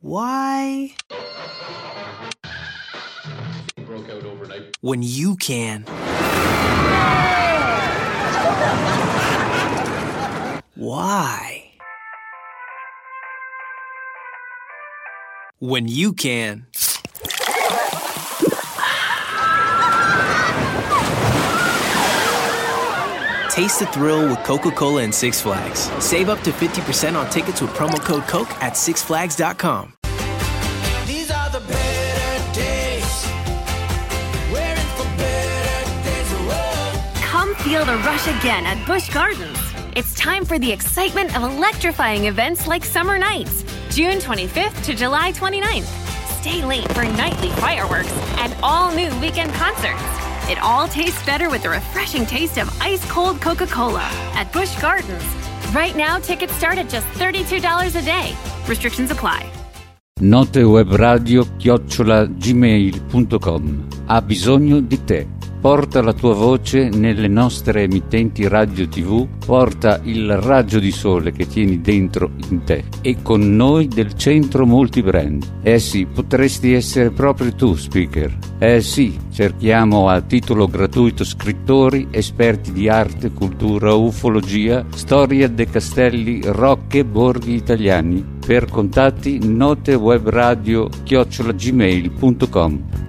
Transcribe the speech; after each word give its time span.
Why? 0.00 0.94
broke 3.84 4.10
out 4.10 4.22
overnight. 4.24 4.76
When 4.80 5.02
you 5.02 5.34
can. 5.36 5.84
Why? 10.74 11.72
When 15.58 15.88
you 15.88 16.12
can. 16.12 16.66
Taste 23.58 23.80
the 23.80 23.86
thrill 23.86 24.28
with 24.28 24.38
Coca 24.44 24.70
Cola 24.70 25.02
and 25.02 25.12
Six 25.12 25.40
Flags. 25.40 25.90
Save 25.98 26.28
up 26.28 26.40
to 26.42 26.52
50% 26.52 27.16
on 27.16 27.28
tickets 27.28 27.60
with 27.60 27.72
promo 27.72 27.98
code 27.98 28.22
COKE 28.28 28.48
at 28.62 28.74
sixflags.com. 28.74 29.94
These 31.08 31.32
are 31.32 31.50
the 31.50 31.58
better 31.66 32.52
days. 32.54 33.26
We're 34.52 34.60
in 34.60 34.86
for 34.94 35.08
better 35.16 35.90
days. 36.04 37.24
Come 37.24 37.56
feel 37.56 37.84
the 37.84 37.96
rush 37.96 38.28
again 38.28 38.64
at 38.64 38.86
Busch 38.86 39.12
Gardens. 39.12 39.58
It's 39.96 40.14
time 40.14 40.44
for 40.44 40.60
the 40.60 40.70
excitement 40.70 41.36
of 41.36 41.42
electrifying 41.42 42.26
events 42.26 42.68
like 42.68 42.84
Summer 42.84 43.18
Nights, 43.18 43.64
June 43.90 44.18
25th 44.18 44.84
to 44.84 44.94
July 44.94 45.32
29th. 45.32 45.88
Stay 46.40 46.64
late 46.64 46.86
for 46.92 47.02
nightly 47.02 47.50
fireworks 47.56 48.12
and 48.38 48.54
all 48.62 48.94
new 48.94 49.10
weekend 49.18 49.52
concerts. 49.54 50.27
It 50.48 50.58
all 50.62 50.88
tastes 50.88 51.22
better 51.26 51.50
with 51.50 51.62
the 51.62 51.68
refreshing 51.68 52.24
taste 52.24 52.56
of 52.56 52.74
ice 52.80 53.04
cold 53.10 53.38
Coca 53.38 53.66
Cola 53.66 54.08
at 54.34 54.50
Busch 54.50 54.74
Gardens. 54.80 55.22
Right 55.74 55.94
now, 55.94 56.18
tickets 56.18 56.54
start 56.54 56.78
at 56.78 56.88
just 56.88 57.06
$32 57.18 57.94
a 57.94 58.02
day. 58.02 58.34
Restrictions 58.66 59.10
apply. 59.10 59.44
Notewebradio 60.20 61.46
chiocciola 61.58 62.26
gmail.com 62.26 63.86
ha 64.06 64.22
bisogno 64.22 64.80
di 64.80 65.04
te. 65.04 65.37
Porta 65.60 66.00
la 66.02 66.12
tua 66.12 66.34
voce 66.34 66.88
nelle 66.88 67.26
nostre 67.26 67.82
emittenti 67.82 68.46
radio 68.46 68.86
tv, 68.86 69.26
porta 69.44 69.98
il 70.04 70.36
raggio 70.36 70.78
di 70.78 70.92
sole 70.92 71.32
che 71.32 71.48
tieni 71.48 71.80
dentro 71.80 72.30
in 72.48 72.62
te 72.62 72.84
e 73.02 73.16
con 73.22 73.56
noi 73.56 73.88
del 73.88 74.14
centro 74.14 74.64
multibrand. 74.64 75.56
Eh 75.62 75.80
sì, 75.80 76.06
potresti 76.06 76.74
essere 76.74 77.10
proprio 77.10 77.52
tu 77.54 77.74
speaker. 77.74 78.38
Eh 78.58 78.80
sì, 78.80 79.18
cerchiamo 79.32 80.08
a 80.08 80.20
titolo 80.20 80.68
gratuito 80.68 81.24
scrittori, 81.24 82.06
esperti 82.12 82.72
di 82.72 82.88
arte, 82.88 83.32
cultura, 83.32 83.94
ufologia, 83.94 84.86
storia 84.94 85.48
dei 85.48 85.66
castelli, 85.66 86.40
rocche, 86.44 87.04
borghi 87.04 87.54
italiani. 87.54 88.24
Per 88.46 88.66
contatti 88.66 89.44
notewebradio 89.44 90.88
chiocciolagmail.com 91.02 93.07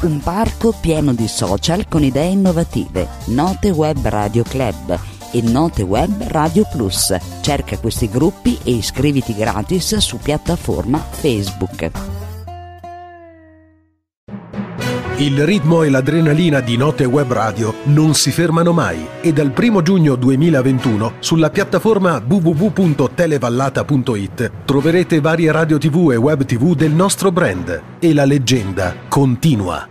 Un 0.00 0.20
parco 0.20 0.72
pieno 0.80 1.12
di 1.12 1.26
social 1.26 1.88
con 1.88 2.04
idee 2.04 2.28
innovative. 2.30 3.08
Note 3.26 3.70
Web 3.70 4.06
Radio 4.06 4.44
Club 4.44 4.96
e 5.32 5.42
Note 5.42 5.82
Web 5.82 6.22
Radio 6.28 6.64
Plus. 6.70 7.16
Cerca 7.40 7.76
questi 7.78 8.08
gruppi 8.08 8.56
e 8.62 8.70
iscriviti 8.70 9.34
gratis 9.34 9.96
su 9.96 10.18
piattaforma 10.18 10.98
Facebook. 10.98 12.17
Il 15.20 15.44
ritmo 15.44 15.82
e 15.82 15.90
l'adrenalina 15.90 16.60
di 16.60 16.76
Note 16.76 17.04
Web 17.04 17.32
Radio 17.32 17.74
non 17.86 18.14
si 18.14 18.30
fermano 18.30 18.72
mai 18.72 19.04
e 19.20 19.32
dal 19.32 19.52
1 19.52 19.82
giugno 19.82 20.14
2021 20.14 21.14
sulla 21.18 21.50
piattaforma 21.50 22.22
www.televallata.it 22.24 24.52
troverete 24.64 25.20
varie 25.20 25.50
radio 25.50 25.76
tv 25.76 26.12
e 26.12 26.16
web 26.16 26.44
tv 26.44 26.76
del 26.76 26.92
nostro 26.92 27.32
brand 27.32 27.82
e 27.98 28.14
la 28.14 28.24
leggenda 28.24 28.94
continua. 29.08 29.88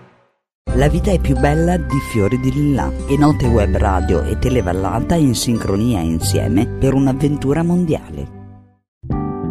La 0.75 0.87
vita 0.87 1.11
è 1.11 1.19
più 1.19 1.37
bella 1.37 1.75
di 1.75 1.99
fiori 2.09 2.39
di 2.39 2.53
lilla 2.53 2.89
e 3.09 3.17
Note 3.17 3.47
Web 3.47 3.75
Radio 3.75 4.23
e 4.23 4.39
Televallata 4.39 5.15
in 5.15 5.35
sincronia 5.35 5.99
insieme 5.99 6.67
per 6.67 6.93
un'avventura 6.93 7.63
mondiale. 7.63 8.36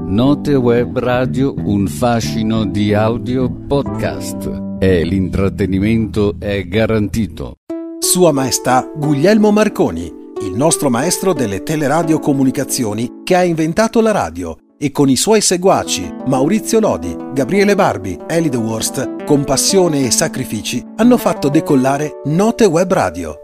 Note 0.08 0.54
Web 0.54 1.00
Radio, 1.00 1.52
un 1.52 1.88
fascino 1.88 2.64
di 2.64 2.94
audio 2.94 3.50
podcast. 3.50 4.76
E 4.78 5.02
l'intrattenimento 5.02 6.36
è 6.38 6.62
garantito. 6.68 7.56
Sua 7.98 8.30
Maestà 8.30 8.88
Guglielmo 8.94 9.50
Marconi, 9.50 10.06
il 10.42 10.52
nostro 10.54 10.90
maestro 10.90 11.32
delle 11.32 11.64
teleradiocomunicazioni 11.64 13.22
che 13.24 13.34
ha 13.34 13.42
inventato 13.42 14.00
la 14.00 14.12
radio 14.12 14.56
e 14.78 14.92
con 14.92 15.08
i 15.08 15.16
suoi 15.16 15.40
seguaci 15.40 16.08
Maurizio 16.26 16.78
Lodi, 16.78 17.16
Gabriele 17.32 17.74
Barbi, 17.74 18.16
Eli 18.28 18.48
The 18.48 18.58
Worst, 18.58 19.24
con 19.24 19.42
passione 19.42 20.06
e 20.06 20.12
sacrifici 20.12 20.84
hanno 20.98 21.16
fatto 21.16 21.48
decollare 21.48 22.20
Note 22.26 22.64
Web 22.64 22.92
Radio. 22.92 23.36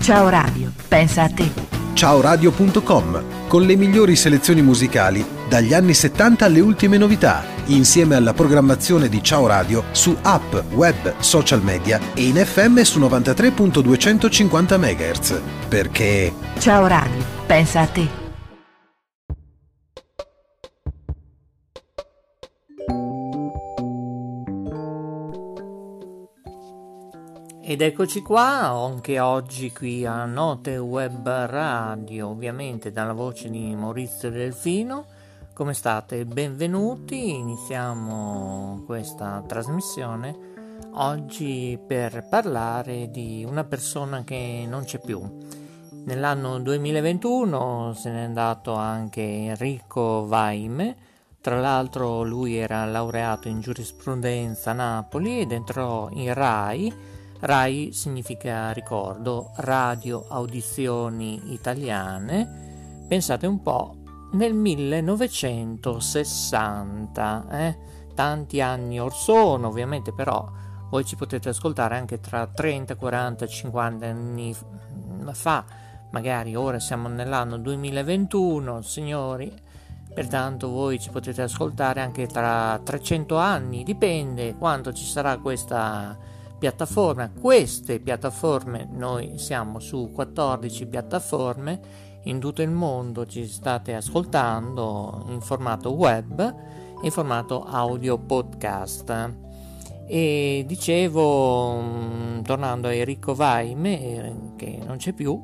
Ciao 0.00 0.28
Radio, 0.28 0.70
pensa 0.86 1.24
a 1.24 1.28
te. 1.28 1.50
Ciaoradio.com 1.94 3.35
con 3.46 3.62
le 3.62 3.76
migliori 3.76 4.16
selezioni 4.16 4.62
musicali 4.62 5.24
dagli 5.48 5.72
anni 5.72 5.94
70 5.94 6.44
alle 6.44 6.60
ultime 6.60 6.98
novità, 6.98 7.44
insieme 7.66 8.14
alla 8.14 8.34
programmazione 8.34 9.08
di 9.08 9.22
Ciao 9.22 9.46
Radio 9.46 9.84
su 9.92 10.16
app, 10.22 10.54
web, 10.72 11.14
social 11.18 11.62
media 11.62 12.00
e 12.14 12.24
in 12.24 12.36
FM 12.36 12.80
su 12.82 12.98
93.250 13.00 14.78
MHz. 14.78 15.40
Perché 15.68 16.32
Ciao 16.58 16.86
Radio, 16.86 17.24
pensa 17.46 17.80
a 17.80 17.86
te. 17.86 18.25
Ed 27.68 27.80
eccoci 27.80 28.22
qua, 28.22 28.68
anche 28.68 29.18
oggi 29.18 29.72
qui 29.72 30.06
a 30.06 30.24
Note 30.24 30.76
Web 30.76 31.28
Radio, 31.28 32.28
ovviamente 32.28 32.92
dalla 32.92 33.12
voce 33.12 33.50
di 33.50 33.74
Maurizio 33.74 34.30
Delfino. 34.30 35.04
Come 35.52 35.74
state? 35.74 36.24
Benvenuti, 36.26 37.30
iniziamo 37.30 38.84
questa 38.86 39.42
trasmissione 39.44 40.36
oggi 40.92 41.76
per 41.84 42.28
parlare 42.30 43.10
di 43.10 43.44
una 43.44 43.64
persona 43.64 44.22
che 44.22 44.64
non 44.68 44.84
c'è 44.84 45.00
più. 45.00 45.20
Nell'anno 46.04 46.60
2021 46.60 47.94
se 47.94 48.10
n'è 48.12 48.22
andato 48.22 48.74
anche 48.74 49.22
Enrico 49.22 50.24
Vaime, 50.24 50.96
tra 51.40 51.58
l'altro 51.58 52.22
lui 52.22 52.54
era 52.54 52.84
laureato 52.84 53.48
in 53.48 53.58
giurisprudenza 53.58 54.70
a 54.70 54.74
Napoli 54.74 55.40
ed 55.40 55.50
entrò 55.50 56.08
in 56.12 56.32
RAI 56.32 57.14
RAI 57.38 57.90
significa 57.92 58.72
ricordo, 58.72 59.50
Radio 59.56 60.24
Audizioni 60.28 61.52
Italiane, 61.52 63.04
pensate 63.06 63.46
un 63.46 63.60
po', 63.60 63.96
nel 64.32 64.54
1960, 64.54 67.46
eh? 67.50 67.76
tanti 68.14 68.62
anni 68.62 68.98
or 68.98 69.12
sono, 69.12 69.68
ovviamente 69.68 70.14
però 70.14 70.50
voi 70.88 71.04
ci 71.04 71.16
potete 71.16 71.50
ascoltare 71.50 71.96
anche 71.96 72.18
tra 72.20 72.46
30, 72.46 72.96
40, 72.96 73.46
50 73.46 74.06
anni 74.06 74.56
fa, 75.32 75.66
magari 76.12 76.54
ora 76.54 76.80
siamo 76.80 77.08
nell'anno 77.08 77.58
2021, 77.58 78.80
signori, 78.80 79.52
pertanto 80.14 80.70
voi 80.70 80.98
ci 80.98 81.10
potete 81.10 81.42
ascoltare 81.42 82.00
anche 82.00 82.26
tra 82.26 82.80
300 82.82 83.36
anni, 83.36 83.84
dipende 83.84 84.54
quanto 84.54 84.94
ci 84.94 85.04
sarà 85.04 85.36
questa 85.36 86.16
piattaforma. 86.58 87.30
Queste 87.30 88.00
piattaforme, 88.00 88.88
noi 88.90 89.38
siamo 89.38 89.78
su 89.78 90.10
14 90.12 90.86
piattaforme 90.86 91.80
in 92.24 92.40
tutto 92.40 92.62
il 92.62 92.70
mondo, 92.70 93.26
ci 93.26 93.46
state 93.46 93.94
ascoltando 93.94 95.26
in 95.28 95.40
formato 95.40 95.92
web 95.92 96.40
e 96.40 97.04
in 97.06 97.10
formato 97.10 97.64
audio 97.64 98.18
podcast. 98.18 99.34
E 100.08 100.64
dicevo, 100.66 101.80
mm, 101.80 102.42
tornando 102.42 102.88
a 102.88 102.92
Enrico 102.92 103.34
Vaime, 103.34 104.54
che 104.56 104.78
non 104.84 104.96
c'è 104.96 105.12
più, 105.12 105.40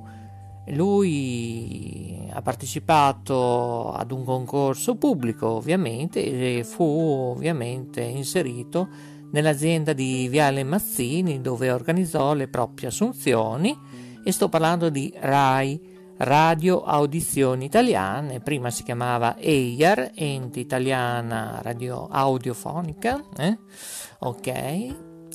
lui 0.66 2.28
ha 2.30 2.40
partecipato 2.40 3.92
ad 3.92 4.12
un 4.12 4.24
concorso 4.24 4.94
pubblico 4.94 5.48
ovviamente 5.48 6.58
e 6.58 6.64
fu 6.64 6.84
ovviamente 6.84 8.00
inserito 8.00 8.88
nell'azienda 9.32 9.92
di 9.92 10.28
Viale 10.28 10.64
Mazzini 10.64 11.40
dove 11.40 11.70
organizzò 11.70 12.34
le 12.34 12.48
proprie 12.48 12.88
assunzioni 12.88 13.78
e 14.24 14.32
sto 14.32 14.48
parlando 14.48 14.88
di 14.88 15.12
RAI, 15.14 15.90
Radio 16.18 16.84
Audizioni 16.84 17.64
Italiane, 17.64 18.40
prima 18.40 18.70
si 18.70 18.84
chiamava 18.84 19.36
EIAR, 19.36 20.12
Ente 20.14 20.60
Italiana 20.60 21.58
Radio 21.62 22.06
Audiofonica, 22.08 23.20
eh? 23.36 23.58
ok, 24.20 24.94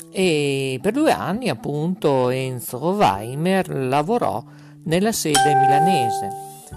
e 0.10 0.80
per 0.82 0.94
due 0.94 1.12
anni 1.12 1.50
appunto 1.50 2.30
Enzo 2.30 2.78
Weimer 2.78 3.68
lavorò 3.70 4.42
nella 4.86 5.12
sede 5.12 5.54
milanese. 5.56 6.30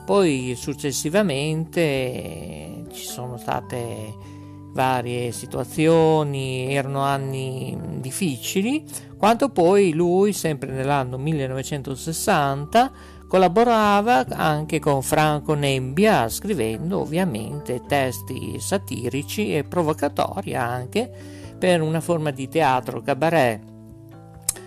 Poi 0.05 0.55
successivamente 0.57 2.85
ci 2.91 3.05
sono 3.05 3.37
state 3.37 4.30
varie 4.73 5.33
situazioni, 5.33 6.73
erano 6.75 7.01
anni 7.01 7.79
difficili, 7.99 8.85
quando 9.17 9.49
poi 9.51 9.93
lui, 9.93 10.33
sempre 10.33 10.71
nell'anno 10.71 11.19
1960, 11.19 12.93
collaborava 13.29 14.27
anche 14.29 14.81
con 14.81 15.03
Franco 15.03 15.55
Nebbia, 15.55 16.29
scrivendo 16.29 17.01
ovviamente 17.01 17.83
testi 17.87 18.59
satirici 18.59 19.55
e 19.55 19.63
provocatori 19.63 20.55
anche 20.55 21.11
per 21.57 21.81
una 21.81 22.01
forma 22.01 22.31
di 22.31 22.49
teatro 22.49 23.03
cabaret, 23.03 23.63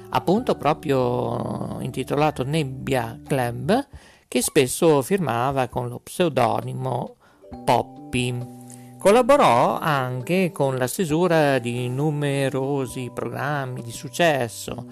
appunto 0.10 0.56
proprio 0.56 1.80
intitolato 1.82 2.44
Nebbia 2.44 3.20
Club, 3.26 3.88
che 4.28 4.42
spesso 4.42 5.02
firmava 5.02 5.68
con 5.68 5.90
lo 5.90 6.00
pseudonimo 6.00 7.16
Poppy. 7.66 8.63
Collaborò 9.04 9.80
anche 9.80 10.54
con 10.54 10.78
la 10.78 10.88
stesura 10.88 11.60
di 11.60 11.90
numerosi 11.90 13.12
programmi 13.14 13.82
di 13.82 13.92
successo. 13.92 14.86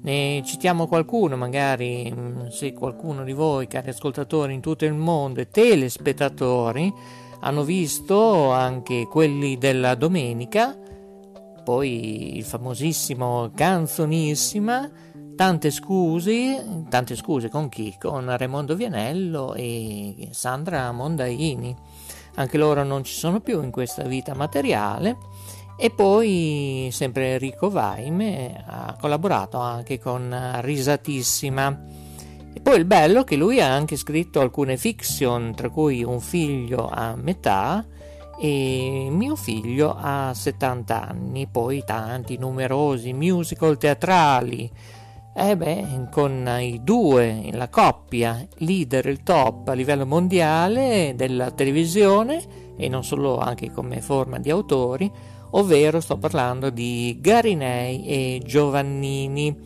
Ne 0.00 0.42
citiamo 0.44 0.88
qualcuno, 0.88 1.36
magari 1.36 2.12
mm, 2.12 2.48
se 2.48 2.72
qualcuno 2.72 3.22
di 3.22 3.32
voi, 3.32 3.68
cari 3.68 3.90
ascoltatori 3.90 4.52
in 4.52 4.60
tutto 4.60 4.84
il 4.84 4.94
mondo 4.94 5.38
e 5.38 5.48
telespettatori, 5.48 6.92
hanno 7.38 7.62
visto 7.62 8.50
anche 8.50 9.06
quelli 9.06 9.56
della 9.56 9.94
domenica, 9.94 10.76
poi 11.62 12.38
il 12.38 12.44
famosissimo 12.44 13.52
Canzonissima, 13.54 14.90
tante 15.36 15.70
scuse, 15.70 16.84
tante 16.88 17.14
scuse 17.14 17.48
con 17.48 17.68
chi? 17.68 17.94
Con 17.96 18.36
Raimondo 18.36 18.74
Vianello 18.74 19.54
e 19.54 20.30
Sandra 20.32 20.90
Mondaini 20.90 21.91
anche 22.34 22.58
loro 22.58 22.82
non 22.84 23.04
ci 23.04 23.14
sono 23.14 23.40
più 23.40 23.62
in 23.62 23.70
questa 23.70 24.04
vita 24.04 24.34
materiale. 24.34 25.16
E 25.76 25.90
poi 25.90 26.88
sempre 26.92 27.32
Enrico 27.32 27.68
Vaime 27.70 28.62
ha 28.66 28.96
collaborato 29.00 29.58
anche 29.58 29.98
con 29.98 30.58
Risatissima. 30.60 31.84
E 32.54 32.60
poi 32.60 32.76
il 32.76 32.84
bello 32.84 33.22
è 33.22 33.24
che 33.24 33.36
lui 33.36 33.60
ha 33.60 33.72
anche 33.72 33.96
scritto 33.96 34.40
alcune 34.40 34.76
fiction, 34.76 35.54
tra 35.54 35.70
cui 35.70 36.04
Un 36.04 36.20
figlio 36.20 36.88
a 36.88 37.16
metà 37.16 37.84
e 38.38 39.08
Mio 39.10 39.36
figlio 39.36 39.96
ha 39.96 40.32
70 40.34 41.08
anni, 41.08 41.46
poi 41.46 41.82
tanti 41.84 42.36
numerosi 42.36 43.12
musical 43.12 43.76
teatrali 43.78 44.70
eh 45.34 45.56
beh, 45.56 46.08
con 46.10 46.46
i 46.60 46.80
due, 46.84 47.48
la 47.52 47.70
coppia, 47.70 48.46
leader, 48.58 49.06
il 49.06 49.22
top 49.22 49.68
a 49.68 49.72
livello 49.72 50.04
mondiale 50.04 51.14
della 51.16 51.50
televisione 51.50 52.42
e 52.76 52.88
non 52.88 53.02
solo 53.02 53.38
anche 53.38 53.70
come 53.70 54.02
forma 54.02 54.38
di 54.38 54.50
autori, 54.50 55.10
ovvero 55.52 56.00
sto 56.00 56.18
parlando 56.18 56.68
di 56.68 57.16
Garinei 57.18 58.04
e 58.04 58.42
Giovannini, 58.44 59.56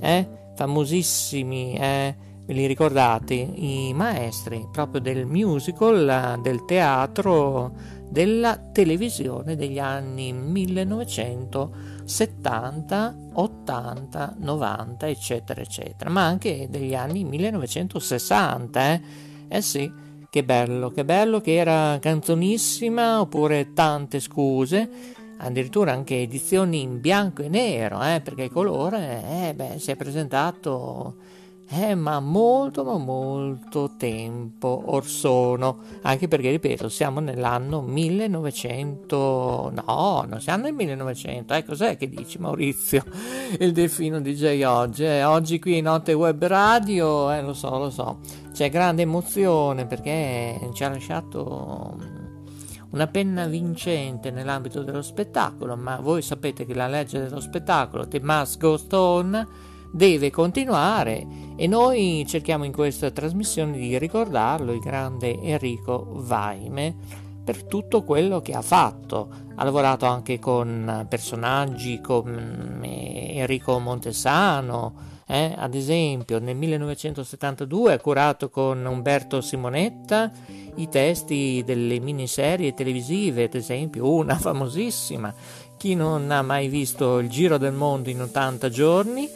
eh? 0.00 0.28
famosissimi, 0.54 1.74
eh? 1.74 2.14
ve 2.44 2.52
li 2.52 2.66
ricordate, 2.66 3.34
i 3.34 3.92
maestri 3.94 4.68
proprio 4.70 5.00
del 5.00 5.24
musical, 5.24 6.38
del 6.42 6.66
teatro, 6.66 7.72
della 8.10 8.58
televisione 8.58 9.56
degli 9.56 9.78
anni 9.78 10.34
1900 10.34 11.93
70, 12.04 13.16
80, 13.32 14.36
90, 14.38 15.08
eccetera, 15.08 15.60
eccetera, 15.60 16.10
ma 16.10 16.24
anche 16.24 16.68
degli 16.70 16.94
anni 16.94 17.24
1960, 17.24 18.92
eh? 18.92 19.00
Eh 19.48 19.60
sì, 19.60 19.90
che 20.28 20.44
bello, 20.44 20.90
che 20.90 21.04
bello 21.04 21.40
che 21.40 21.54
era 21.54 21.98
canzonissima, 22.00 23.20
oppure 23.20 23.72
tante 23.72 24.20
scuse, 24.20 24.88
addirittura 25.38 25.92
anche 25.92 26.20
edizioni 26.20 26.80
in 26.80 27.00
bianco 27.00 27.42
e 27.42 27.48
nero, 27.48 28.02
eh? 28.02 28.20
Perché 28.20 28.44
il 28.44 28.50
colore, 28.50 29.22
eh, 29.48 29.54
beh, 29.54 29.78
si 29.78 29.90
è 29.90 29.96
presentato 29.96 31.16
eh, 31.68 31.94
ma 31.94 32.20
molto, 32.20 32.84
ma 32.84 32.98
molto 32.98 33.94
tempo 33.96 34.82
or 34.86 35.06
sono, 35.06 35.78
anche 36.02 36.28
perché, 36.28 36.50
ripeto, 36.50 36.88
siamo 36.88 37.20
nell'anno 37.20 37.80
1900, 37.80 39.72
no, 39.74 40.24
non 40.28 40.40
siamo 40.40 40.64
nel 40.64 40.74
1900, 40.74 41.54
eh, 41.54 41.64
cos'è 41.64 41.96
che 41.96 42.08
dici 42.08 42.38
Maurizio, 42.38 43.02
il 43.58 43.72
delfino 43.72 44.20
DJ 44.20 44.62
oggi, 44.64 45.04
eh, 45.04 45.24
oggi 45.24 45.58
qui 45.58 45.78
in 45.78 45.84
Notte 45.84 46.12
Web 46.12 46.44
Radio, 46.44 47.32
eh, 47.32 47.40
lo 47.40 47.54
so, 47.54 47.78
lo 47.78 47.90
so, 47.90 48.18
c'è 48.52 48.68
grande 48.68 49.02
emozione 49.02 49.86
perché 49.86 50.70
ci 50.74 50.84
ha 50.84 50.90
lasciato 50.90 51.98
una 52.90 53.06
penna 53.08 53.46
vincente 53.46 54.30
nell'ambito 54.30 54.82
dello 54.82 55.02
spettacolo, 55.02 55.76
ma 55.76 55.98
voi 55.98 56.22
sapete 56.22 56.64
che 56.64 56.74
la 56.74 56.86
legge 56.86 57.20
dello 57.20 57.40
spettacolo, 57.40 58.06
The 58.06 58.20
Must 58.22 58.60
Go 58.60 58.76
Stone, 58.76 59.72
deve 59.90 60.30
continuare 60.30 61.24
e 61.56 61.66
noi 61.66 62.24
cerchiamo 62.26 62.64
in 62.64 62.72
questa 62.72 63.10
trasmissione 63.10 63.78
di 63.78 63.96
ricordarlo, 63.98 64.72
il 64.72 64.80
grande 64.80 65.40
Enrico 65.40 66.06
Vaime, 66.10 66.94
per 67.44 67.64
tutto 67.64 68.02
quello 68.02 68.40
che 68.40 68.52
ha 68.52 68.62
fatto. 68.62 69.28
Ha 69.54 69.62
lavorato 69.62 70.06
anche 70.06 70.38
con 70.38 71.06
personaggi 71.08 72.00
come 72.00 73.34
Enrico 73.34 73.78
Montesano, 73.78 75.12
eh? 75.26 75.54
ad 75.56 75.74
esempio 75.74 76.38
nel 76.38 76.56
1972 76.56 77.92
ha 77.92 78.00
curato 78.00 78.50
con 78.50 78.84
Umberto 78.84 79.40
Simonetta 79.40 80.30
i 80.76 80.88
testi 80.88 81.62
delle 81.64 82.00
miniserie 82.00 82.74
televisive, 82.74 83.44
ad 83.44 83.54
esempio 83.54 84.12
una 84.12 84.36
famosissima, 84.36 85.32
chi 85.76 85.94
non 85.94 86.30
ha 86.30 86.42
mai 86.42 86.68
visto 86.68 87.18
Il 87.18 87.28
Giro 87.28 87.58
del 87.58 87.72
Mondo 87.72 88.10
in 88.10 88.22
80 88.22 88.68
giorni, 88.68 89.28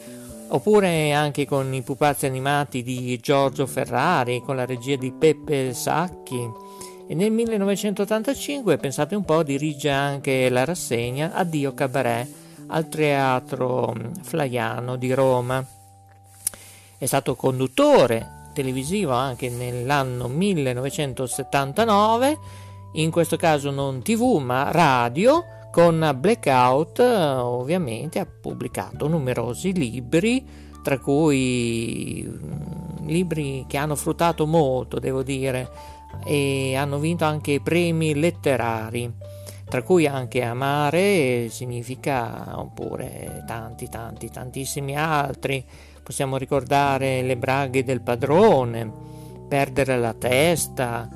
oppure 0.49 1.13
anche 1.13 1.45
con 1.45 1.73
i 1.73 1.81
pupazzi 1.81 2.25
animati 2.25 2.83
di 2.83 3.17
Giorgio 3.21 3.65
Ferrari, 3.65 4.41
con 4.41 4.55
la 4.55 4.65
regia 4.65 4.95
di 4.95 5.11
Peppe 5.11 5.73
Sacchi. 5.73 6.49
E 7.07 7.15
nel 7.15 7.31
1985, 7.31 8.77
pensate 8.77 9.15
un 9.15 9.25
po', 9.25 9.43
dirige 9.43 9.89
anche 9.89 10.49
la 10.49 10.65
rassegna 10.65 11.33
Addio 11.33 11.73
Cabaret 11.73 12.27
al 12.67 12.87
Teatro 12.87 13.95
Flaiano 14.21 14.95
di 14.95 15.11
Roma. 15.13 15.65
È 16.97 17.05
stato 17.05 17.35
conduttore 17.35 18.51
televisivo 18.53 19.13
anche 19.13 19.49
nell'anno 19.49 20.27
1979, 20.27 22.37
in 22.93 23.11
questo 23.11 23.37
caso 23.37 23.71
non 23.71 24.01
tv 24.01 24.39
ma 24.41 24.71
radio, 24.71 25.43
con 25.71 26.15
Blackout 26.17 26.99
ovviamente 26.99 28.19
ha 28.19 28.25
pubblicato 28.25 29.07
numerosi 29.07 29.73
libri, 29.73 30.45
tra 30.81 30.97
cui 30.97 32.25
mm, 32.27 33.07
libri 33.07 33.65
che 33.67 33.77
hanno 33.77 33.95
fruttato 33.95 34.47
molto, 34.47 34.99
devo 34.99 35.23
dire, 35.23 35.69
e 36.25 36.75
hanno 36.75 36.97
vinto 36.97 37.25
anche 37.25 37.61
premi 37.61 38.15
letterari, 38.15 39.11
tra 39.69 39.83
cui 39.83 40.07
anche 40.07 40.41
Amare 40.41 41.49
significa, 41.49 42.59
oppure 42.59 43.43
tanti, 43.45 43.87
tanti, 43.87 44.29
tantissimi 44.29 44.95
altri. 44.97 45.63
Possiamo 46.01 46.37
ricordare 46.37 47.21
Le 47.21 47.37
braghe 47.37 47.83
del 47.83 48.01
padrone, 48.01 48.91
Perdere 49.47 49.97
la 49.97 50.13
testa, 50.13 51.07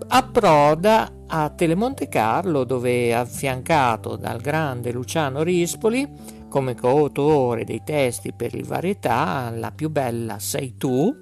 approda 0.08 1.12
a 1.28 1.50
Telemonte 1.50 2.08
Carlo 2.08 2.64
dove 2.64 3.14
affiancato 3.14 4.16
dal 4.16 4.42
grande 4.42 4.92
Luciano 4.92 5.44
Rispoli 5.44 6.10
come 6.50 6.74
coautore 6.76 7.66
dei 7.66 7.82
testi 7.84 8.34
per 8.34 8.56
il 8.56 8.66
varietà 8.66 9.52
La 9.54 9.72
più 9.72 9.90
bella 9.90 10.40
sei 10.40 10.78
tu, 10.78 11.14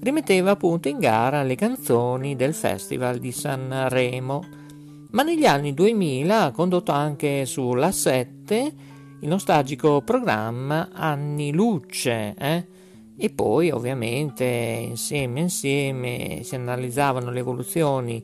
rimetteva 0.00 0.50
appunto 0.52 0.88
in 0.88 0.98
gara 0.98 1.42
le 1.42 1.54
canzoni 1.54 2.34
del 2.34 2.54
Festival 2.54 3.18
di 3.18 3.30
Sanremo 3.30 4.62
ma 5.14 5.22
negli 5.22 5.46
anni 5.46 5.74
2000 5.74 6.42
ha 6.42 6.50
condotto 6.50 6.90
anche 6.90 7.46
sulla 7.46 7.92
7 7.92 8.74
il 9.20 9.28
nostalgico 9.28 10.02
programma 10.02 10.90
Anni 10.92 11.52
Luce, 11.52 12.34
eh? 12.36 12.66
e 13.16 13.30
poi 13.30 13.70
ovviamente 13.70 14.44
insieme 14.44 15.40
insieme 15.40 16.40
si 16.42 16.56
analizzavano 16.56 17.30
le 17.30 17.38
evoluzioni 17.38 18.22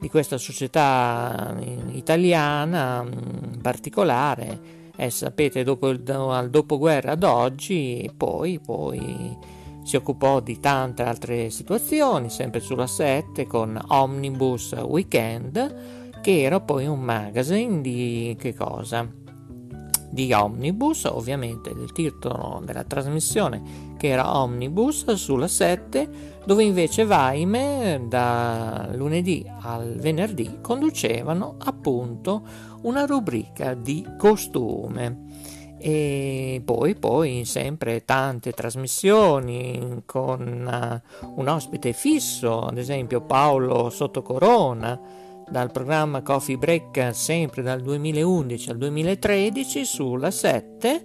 di 0.00 0.08
questa 0.08 0.38
società 0.38 1.54
italiana 1.92 3.06
in 3.06 3.60
particolare, 3.60 4.60
eh, 4.96 5.10
sapete 5.10 5.62
dopo 5.62 5.90
il, 5.90 6.02
al 6.10 6.48
dopoguerra 6.48 7.12
ad 7.12 7.22
oggi, 7.22 8.10
poi, 8.16 8.58
poi 8.58 9.36
si 9.82 9.96
occupò 9.96 10.40
di 10.40 10.58
tante 10.58 11.02
altre 11.02 11.50
situazioni, 11.50 12.30
sempre 12.30 12.60
sulla 12.60 12.86
7 12.86 13.46
con 13.46 13.78
Omnibus 13.88 14.72
Weekend, 14.72 15.99
che 16.20 16.42
era 16.42 16.60
poi 16.60 16.86
un 16.86 17.00
magazine 17.00 17.80
di 17.80 18.36
che 18.38 18.54
cosa? 18.54 19.08
Di 20.10 20.32
Omnibus, 20.32 21.04
ovviamente 21.04 21.70
il 21.70 21.92
titolo 21.92 22.60
della 22.64 22.84
trasmissione 22.84 23.88
che 23.96 24.08
era 24.08 24.38
Omnibus 24.38 25.12
sulla 25.12 25.46
7 25.46 26.38
dove 26.44 26.64
invece 26.64 27.04
Vaime 27.04 28.06
da 28.08 28.88
lunedì 28.94 29.44
al 29.60 29.96
venerdì 29.96 30.58
conducevano 30.60 31.56
appunto 31.58 32.42
una 32.82 33.04
rubrica 33.04 33.74
di 33.74 34.04
costume 34.18 35.28
e 35.82 36.60
poi, 36.62 36.94
poi 36.94 37.44
sempre 37.46 38.04
tante 38.04 38.52
trasmissioni 38.52 40.02
con 40.04 41.00
uh, 41.22 41.30
un 41.40 41.48
ospite 41.48 41.94
fisso, 41.94 42.66
ad 42.66 42.76
esempio 42.76 43.22
Paolo 43.22 43.88
Sottocorona 43.88 45.00
dal 45.50 45.70
programma 45.72 46.22
Coffee 46.22 46.56
Break 46.56 47.10
sempre 47.12 47.62
dal 47.62 47.80
2011 47.82 48.70
al 48.70 48.78
2013 48.78 49.84
sulla 49.84 50.30
7 50.30 51.02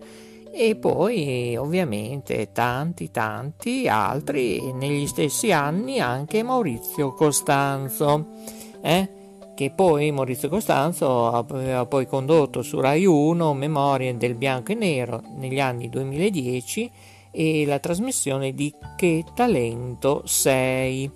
e 0.53 0.75
poi 0.75 1.57
ovviamente 1.57 2.51
tanti 2.53 3.11
tanti 3.11 3.87
altri 3.89 4.71
negli 4.71 5.05
stessi 5.07 5.51
anni 5.51 5.99
anche 5.99 6.43
Maurizio 6.43 7.13
Costanzo 7.13 8.27
eh? 8.81 9.09
che 9.55 9.71
poi 9.71 10.11
Maurizio 10.11 10.47
Costanzo 10.47 11.27
aveva 11.27 11.85
poi 11.87 12.07
condotto 12.07 12.61
su 12.61 12.79
Rai 12.79 13.05
1 13.05 13.53
Memorie 13.53 14.15
del 14.15 14.35
bianco 14.35 14.71
e 14.71 14.75
nero 14.75 15.21
negli 15.37 15.59
anni 15.59 15.89
2010 15.89 16.91
e 17.31 17.65
la 17.65 17.79
trasmissione 17.79 18.53
di 18.53 18.73
Che 18.95 19.25
talento 19.33 20.21
sei 20.25 21.09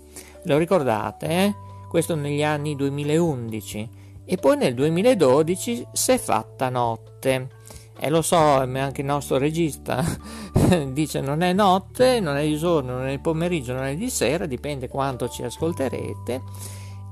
lo 0.43 0.57
ricordate 0.57 1.27
eh? 1.27 1.55
Questo 1.89 2.15
negli 2.15 2.43
anni 2.43 2.75
2011 2.75 3.89
e 4.23 4.37
poi 4.37 4.55
nel 4.55 4.75
2012 4.75 5.87
si 5.91 6.11
è 6.11 6.17
fatta 6.17 6.69
notte 6.69 7.57
e 8.01 8.09
lo 8.09 8.21
so, 8.21 8.37
anche 8.37 9.01
il 9.01 9.07
nostro 9.07 9.37
regista 9.37 10.01
dice 10.93 11.19
non 11.19 11.41
è 11.41 11.51
notte, 11.51 12.21
non 12.21 12.37
è 12.37 12.45
di 12.45 12.57
giorno, 12.57 12.93
non 12.93 13.07
è 13.07 13.11
di 13.11 13.19
pomeriggio, 13.19 13.73
non 13.73 13.83
è 13.83 13.95
di 13.95 14.09
sera, 14.09 14.45
dipende 14.45 14.87
quanto 14.87 15.27
ci 15.27 15.43
ascolterete. 15.43 16.41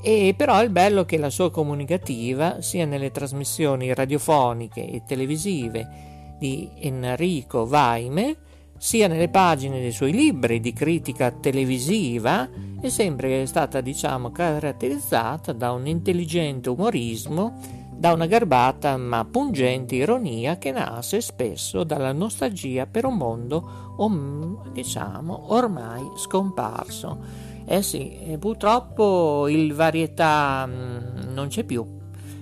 E 0.01 0.33
però 0.37 0.63
il 0.63 0.69
bello 0.69 1.01
è 1.01 1.05
che 1.05 1.17
la 1.17 1.29
sua 1.29 1.51
comunicativa, 1.51 2.61
sia 2.61 2.85
nelle 2.85 3.11
trasmissioni 3.11 3.93
radiofoniche 3.93 4.89
e 4.89 5.03
televisive 5.05 6.35
di 6.39 6.71
Enrico 6.75 7.65
Vaime, 7.65 8.37
sia 8.77 9.07
nelle 9.07 9.29
pagine 9.29 9.79
dei 9.79 9.91
suoi 9.91 10.11
libri 10.11 10.59
di 10.59 10.73
critica 10.73 11.31
televisiva, 11.31 12.47
è 12.79 12.89
sempre 12.89 13.45
stata, 13.45 13.81
diciamo, 13.81 14.31
caratterizzata 14.31 15.51
da 15.53 15.71
un 15.71 15.87
intelligente 15.87 16.69
umorismo 16.69 17.85
da 17.97 18.13
una 18.13 18.27
garbata 18.27 18.95
ma 18.95 19.25
pungente 19.25 19.95
ironia 19.95 20.59
che 20.59 20.71
nasce 20.71 21.19
spesso 21.19 21.83
dalla 21.83 22.13
nostalgia 22.13 22.85
per 22.85 23.05
un 23.05 23.15
mondo, 23.15 23.95
om, 23.97 24.71
diciamo, 24.71 25.53
ormai 25.53 26.03
scomparso. 26.15 27.45
Eh 27.65 27.81
sì, 27.81 28.37
purtroppo 28.39 29.47
il 29.47 29.73
varietà 29.73 30.65
mm, 30.67 31.33
non 31.33 31.47
c'è 31.47 31.63
più, 31.63 31.85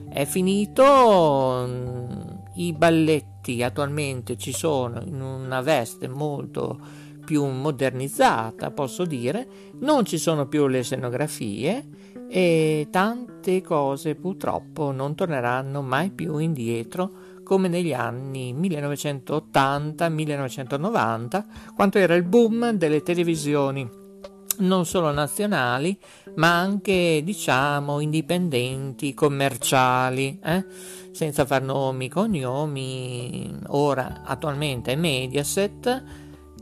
è 0.09 0.25
finito, 0.25 1.65
mm, 1.65 2.05
i 2.55 2.73
balletti 2.73 3.34
attualmente 3.63 4.37
ci 4.37 4.51
sono 4.51 5.01
in 5.05 5.21
una 5.21 5.61
veste 5.61 6.07
molto 6.07 6.79
più 7.25 7.45
modernizzata, 7.45 8.71
posso 8.71 9.05
dire, 9.05 9.47
non 9.79 10.05
ci 10.05 10.17
sono 10.17 10.47
più 10.47 10.67
le 10.67 10.83
scenografie, 10.83 11.89
e 12.29 12.87
tante 12.91 13.61
cose 13.61 14.15
purtroppo 14.15 14.91
non 14.91 15.15
torneranno 15.15 15.81
mai 15.81 16.11
più 16.11 16.37
indietro 16.37 17.11
come 17.43 17.67
negli 17.67 17.91
anni 17.93 18.53
1980-1990, 18.53 21.43
quando 21.75 21.97
era 21.97 22.15
il 22.15 22.23
boom 22.23 22.71
delle 22.71 23.03
televisioni 23.03 24.03
non 24.59 24.85
solo 24.85 25.11
nazionali, 25.11 25.97
ma 26.35 26.59
anche 26.59 27.21
diciamo 27.23 27.99
indipendenti, 27.99 29.13
commerciali, 29.13 30.39
eh? 30.43 30.65
senza 31.11 31.45
far 31.45 31.61
nomi, 31.61 32.09
cognomi. 32.09 33.57
Ora 33.67 34.23
attualmente 34.25 34.93
è 34.93 34.95
Mediaset, 34.95 36.03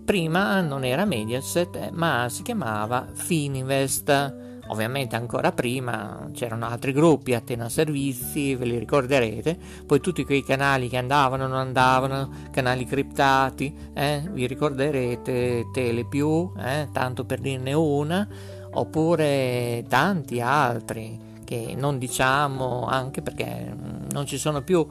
prima 0.03 0.61
non 0.61 0.83
era 0.83 1.05
Mediaset, 1.05 1.89
ma 1.91 2.27
si 2.29 2.43
chiamava 2.43 3.07
Fininvest 3.11 4.42
Ovviamente 4.67 5.15
ancora 5.15 5.51
prima 5.51 6.29
c'erano 6.33 6.65
altri 6.67 6.93
gruppi, 6.93 7.33
Atena 7.33 7.67
Servizi, 7.67 8.55
ve 8.55 8.65
li 8.65 8.77
ricorderete, 8.77 9.57
poi 9.85 9.99
tutti 9.99 10.23
quei 10.23 10.43
canali 10.43 10.87
che 10.87 10.97
andavano, 10.97 11.47
non 11.47 11.57
andavano, 11.57 12.29
canali 12.49 12.85
criptati, 12.85 13.75
eh, 13.93 14.23
vi 14.31 14.47
ricorderete 14.47 15.65
Telepiù, 15.71 16.53
eh, 16.57 16.87
tanto 16.93 17.25
per 17.25 17.39
dirne 17.39 17.73
una, 17.73 18.25
oppure 18.71 19.83
tanti 19.87 20.39
altri 20.39 21.31
che 21.43 21.75
non 21.77 21.97
diciamo 21.97 22.85
anche 22.85 23.21
perché 23.21 23.75
non 24.11 24.25
ci 24.25 24.37
sono 24.37 24.61
più 24.61 24.87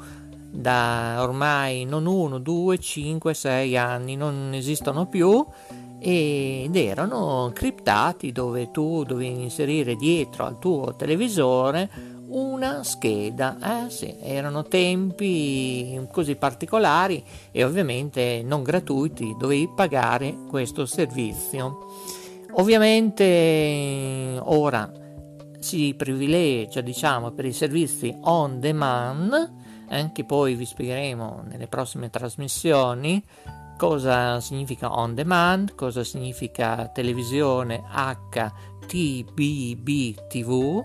da 0.54 1.16
ormai 1.20 1.84
non 1.86 2.04
uno, 2.04 2.38
due, 2.38 2.78
cinque, 2.78 3.32
sei 3.32 3.76
anni, 3.76 4.16
non 4.16 4.50
esistono 4.52 5.06
più 5.06 5.44
ed 6.04 6.74
erano 6.74 7.52
criptati 7.54 8.32
dove 8.32 8.72
tu 8.72 9.04
dovevi 9.04 9.42
inserire 9.42 9.94
dietro 9.94 10.44
al 10.44 10.58
tuo 10.58 10.96
televisore 10.96 11.88
una 12.26 12.82
scheda. 12.82 13.84
Eh 13.86 13.90
sì, 13.90 14.16
erano 14.20 14.64
tempi 14.64 16.00
così 16.10 16.34
particolari 16.34 17.22
e 17.52 17.62
ovviamente 17.62 18.42
non 18.44 18.64
gratuiti, 18.64 19.36
dovevi 19.38 19.70
pagare 19.74 20.36
questo 20.48 20.86
servizio. 20.86 21.78
Ovviamente 22.54 24.38
ora 24.40 24.90
si 25.60 25.94
privilegia, 25.96 26.80
diciamo, 26.80 27.30
per 27.30 27.44
i 27.44 27.52
servizi 27.52 28.14
on 28.22 28.58
demand, 28.58 29.52
eh, 29.88 30.10
che 30.12 30.24
poi 30.24 30.54
vi 30.54 30.64
spiegheremo 30.64 31.44
nelle 31.48 31.68
prossime 31.68 32.10
trasmissioni, 32.10 33.22
cosa 33.82 34.38
significa 34.38 34.96
on 34.96 35.12
demand, 35.12 35.74
cosa 35.74 36.04
significa 36.04 36.86
televisione 36.94 37.82
HTBB 38.30 40.28
TV, 40.28 40.80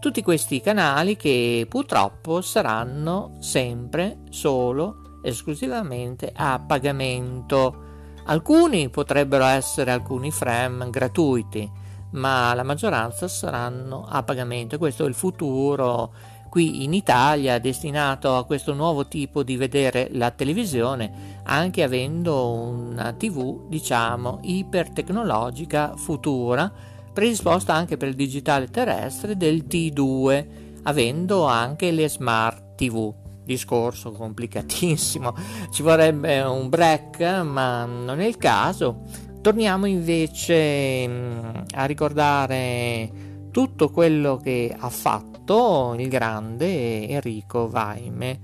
tutti 0.00 0.24
questi 0.24 0.60
canali 0.60 1.14
che 1.14 1.66
purtroppo 1.68 2.40
saranno 2.40 3.36
sempre 3.38 4.22
solo 4.30 5.20
esclusivamente 5.22 6.32
a 6.34 6.58
pagamento. 6.58 7.76
Alcuni 8.24 8.88
potrebbero 8.88 9.44
essere 9.44 9.92
alcuni 9.92 10.32
frame 10.32 10.90
gratuiti, 10.90 11.70
ma 12.10 12.52
la 12.54 12.64
maggioranza 12.64 13.28
saranno 13.28 14.04
a 14.04 14.24
pagamento. 14.24 14.78
Questo 14.78 15.04
è 15.04 15.08
il 15.08 15.14
futuro 15.14 16.12
qui 16.52 16.84
in 16.84 16.92
Italia 16.92 17.58
destinato 17.58 18.36
a 18.36 18.44
questo 18.44 18.74
nuovo 18.74 19.08
tipo 19.08 19.42
di 19.42 19.56
vedere 19.56 20.10
la 20.12 20.30
televisione 20.32 21.40
anche 21.44 21.82
avendo 21.82 22.46
una 22.46 23.14
tv 23.14 23.68
diciamo 23.70 24.40
ipertecnologica 24.42 25.96
futura 25.96 26.70
predisposta 27.10 27.72
anche 27.72 27.96
per 27.96 28.08
il 28.08 28.16
digitale 28.16 28.68
terrestre 28.68 29.34
del 29.34 29.64
T2 29.66 30.46
avendo 30.82 31.46
anche 31.46 31.90
le 31.90 32.10
smart 32.10 32.74
tv 32.74 33.14
discorso 33.44 34.12
complicatissimo. 34.12 35.34
Ci 35.72 35.82
vorrebbe 35.82 36.42
un 36.42 36.68
break 36.68 37.20
ma 37.44 37.86
non 37.86 38.20
è 38.20 38.26
il 38.26 38.36
caso. 38.36 39.00
Torniamo 39.40 39.86
invece 39.86 41.08
mm, 41.08 41.38
a 41.74 41.84
ricordare 41.86 43.31
tutto 43.52 43.90
quello 43.90 44.38
che 44.38 44.74
ha 44.76 44.88
fatto 44.88 45.94
il 45.98 46.08
grande 46.08 47.06
Enrico 47.06 47.68
Vaime 47.68 48.40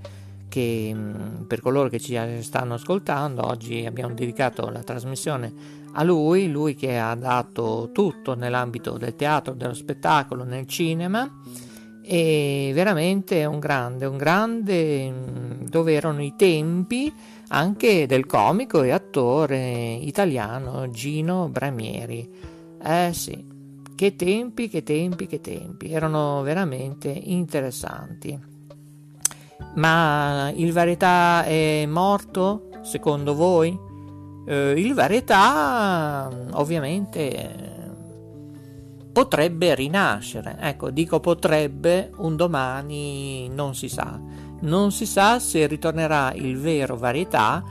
che 0.47 0.91
mm, 0.93 1.43
per 1.47 1.61
coloro 1.61 1.89
che 1.89 1.99
ci 1.99 2.17
stanno 2.41 2.75
ascoltando 2.75 3.45
oggi 3.45 3.85
abbiamo 3.85 4.13
dedicato 4.13 4.69
la 4.69 4.83
trasmissione 4.83 5.77
a 5.93 6.03
lui, 6.03 6.49
lui 6.49 6.75
che 6.75 6.99
ha 6.99 7.15
dato 7.15 7.89
tutto 7.91 8.35
nell'ambito 8.35 8.97
del 8.97 9.15
teatro, 9.15 9.55
dello 9.55 9.73
spettacolo, 9.73 10.43
nel 10.43 10.67
cinema 10.67 11.27
e 12.03 12.71
veramente 12.73 13.45
un 13.45 13.59
grande, 13.59 14.05
un 14.05 14.17
grande 14.17 15.09
mm, 15.09 15.65
dove 15.65 15.93
erano 15.93 16.21
i 16.21 16.35
tempi 16.35 17.11
anche 17.49 18.05
del 18.05 18.27
comico 18.27 18.83
e 18.83 18.91
attore 18.91 19.93
italiano 19.93 20.89
Gino 20.91 21.49
Bramieri. 21.49 22.29
Eh 22.81 23.09
sì, 23.11 23.43
che 23.99 24.15
tempi, 24.15 24.69
che 24.69 24.81
tempi, 24.81 25.27
che 25.27 25.41
tempi, 25.41 25.91
erano 25.91 26.41
veramente 26.41 27.09
interessanti. 27.09 28.39
Ma 29.75 30.49
il 30.55 30.71
varietà 30.71 31.43
è 31.43 31.85
morto, 31.85 32.69
secondo 32.81 33.35
voi? 33.35 33.77
Eh, 34.47 34.71
il 34.77 34.93
varietà 34.93 36.29
ovviamente 36.51 37.91
potrebbe 39.11 39.75
rinascere. 39.75 40.55
Ecco, 40.61 40.91
dico 40.91 41.19
potrebbe, 41.19 42.09
un 42.19 42.37
domani 42.37 43.49
non 43.49 43.75
si 43.75 43.89
sa. 43.89 44.17
Non 44.61 44.93
si 44.93 45.05
sa 45.05 45.39
se 45.39 45.67
ritornerà 45.67 46.31
il 46.35 46.57
vero 46.57 46.95
varietà 46.95 47.61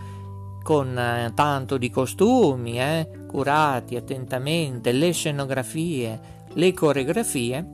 con 0.63 0.95
eh, 0.99 1.33
tanto 1.35 1.79
di 1.79 1.89
costumi, 1.89 2.79
eh, 2.79 3.18
curati 3.29 3.95
attentamente, 3.95 4.91
le 4.91 5.13
scenografie, 5.13 6.21
le 6.55 6.73
coreografie, 6.73 7.65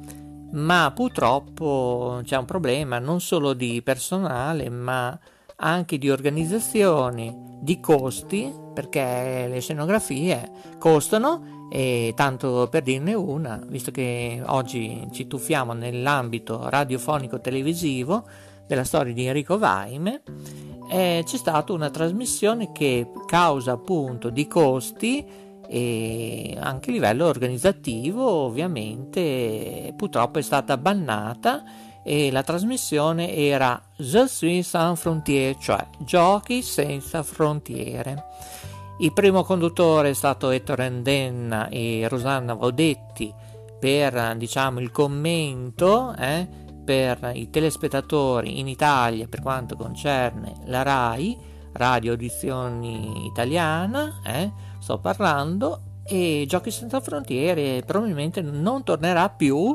ma 0.52 0.92
purtroppo 0.94 2.20
c'è 2.24 2.36
un 2.36 2.44
problema 2.44 2.98
non 2.98 3.20
solo 3.20 3.54
di 3.54 3.80
personale, 3.82 4.68
ma 4.68 5.16
anche 5.56 5.96
di 5.98 6.10
organizzazione, 6.10 7.58
di 7.60 7.80
costi, 7.80 8.52
perché 8.74 9.46
le 9.48 9.60
scenografie 9.60 10.50
costano 10.78 11.68
e 11.70 12.12
tanto 12.14 12.68
per 12.70 12.82
dirne 12.82 13.14
una, 13.14 13.62
visto 13.66 13.90
che 13.90 14.42
oggi 14.44 15.08
ci 15.12 15.26
tuffiamo 15.26 15.72
nell'ambito 15.72 16.68
radiofonico 16.68 17.40
televisivo 17.40 18.24
della 18.66 18.84
storia 18.84 19.12
di 19.12 19.26
Enrico 19.26 19.58
Vaime, 19.58 20.22
eh, 20.90 21.22
c'è 21.24 21.36
stata 21.36 21.72
una 21.72 21.90
trasmissione 21.90 22.72
che 22.72 23.10
causa 23.26 23.72
appunto 23.72 24.30
di 24.30 24.46
costi 24.46 25.26
e 25.68 26.56
anche 26.58 26.90
a 26.90 26.92
livello 26.92 27.26
organizzativo 27.26 28.28
ovviamente 28.28 29.92
purtroppo 29.96 30.38
è 30.38 30.42
stata 30.42 30.76
bannata 30.76 31.62
e 32.04 32.30
la 32.30 32.42
trasmissione 32.42 33.34
era 33.34 33.80
Je 33.96 34.26
suis 34.26 34.68
sans 34.68 34.98
frontiere, 35.00 35.56
cioè 35.58 35.86
giochi 35.98 36.62
senza 36.62 37.22
frontiere. 37.22 38.24
Il 38.98 39.12
primo 39.12 39.42
conduttore 39.42 40.10
è 40.10 40.14
stato 40.14 40.50
Ettore 40.50 40.84
Endenna 40.84 41.68
e 41.68 42.06
Rosanna 42.08 42.54
Vaudetti 42.54 43.32
per 43.80 44.36
diciamo 44.36 44.80
il 44.80 44.90
commento 44.90 46.14
eh, 46.16 46.46
per 46.84 47.32
i 47.34 47.50
telespettatori 47.50 48.60
in 48.60 48.68
Italia 48.68 49.26
per 49.26 49.40
quanto 49.40 49.74
concerne 49.74 50.54
la 50.66 50.82
RAI, 50.82 51.36
Radio 51.72 52.12
Audizioni 52.12 53.26
Italiana, 53.26 54.20
eh, 54.24 54.52
sto 54.84 54.98
parlando, 54.98 55.80
e 56.04 56.44
Giochi 56.46 56.70
senza 56.70 57.00
frontiere 57.00 57.82
probabilmente 57.86 58.42
non 58.42 58.84
tornerà 58.84 59.30
più, 59.30 59.74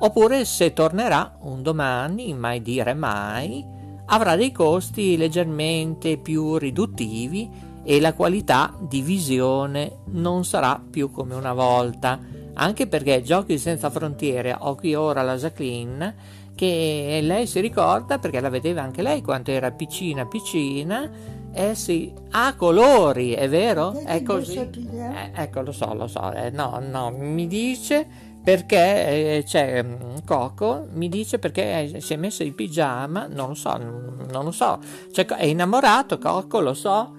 oppure 0.00 0.44
se 0.44 0.72
tornerà 0.72 1.36
un 1.42 1.62
domani, 1.62 2.34
mai 2.34 2.60
dire 2.60 2.92
mai, 2.92 3.64
avrà 4.06 4.34
dei 4.34 4.50
costi 4.50 5.16
leggermente 5.16 6.16
più 6.16 6.56
riduttivi 6.56 7.48
e 7.84 8.00
la 8.00 8.12
qualità 8.12 8.74
di 8.80 9.02
visione 9.02 9.98
non 10.06 10.44
sarà 10.44 10.82
più 10.90 11.12
come 11.12 11.36
una 11.36 11.52
volta, 11.52 12.18
anche 12.54 12.88
perché 12.88 13.22
Giochi 13.22 13.56
senza 13.56 13.88
frontiere, 13.88 14.56
ho 14.58 14.74
qui 14.74 14.96
ora 14.96 15.22
la 15.22 15.36
Jacqueline, 15.36 16.38
che 16.56 17.20
lei 17.22 17.46
si 17.46 17.60
ricorda 17.60 18.18
perché 18.18 18.40
la 18.40 18.50
vedeva 18.50 18.82
anche 18.82 19.00
lei 19.00 19.22
quando 19.22 19.52
era 19.52 19.70
piccina 19.70 20.26
piccina 20.26 21.08
eh 21.52 21.74
sì, 21.74 22.12
ha 22.30 22.54
colori, 22.54 23.32
è 23.32 23.48
vero? 23.48 23.92
È 23.92 24.22
così. 24.22 24.58
Eh, 24.58 25.30
ecco, 25.34 25.62
lo 25.62 25.72
so, 25.72 25.92
lo 25.94 26.06
so. 26.06 26.32
Eh, 26.32 26.50
no, 26.50 26.80
no, 26.80 27.10
mi 27.10 27.46
dice 27.46 28.06
perché 28.42 29.36
eh, 29.36 29.42
c'è 29.44 29.82
mm, 29.82 30.18
Coco, 30.24 30.86
mi 30.92 31.08
dice 31.08 31.38
perché 31.38 32.00
si 32.00 32.14
è 32.14 32.16
messo 32.16 32.42
in 32.42 32.54
pigiama, 32.54 33.26
non 33.26 33.48
lo 33.48 33.54
so, 33.54 33.76
non 33.76 34.44
lo 34.44 34.52
so. 34.52 34.78
Cioè, 35.12 35.26
è 35.26 35.46
innamorato 35.46 36.18
Coco, 36.18 36.60
lo 36.60 36.74
so, 36.74 37.14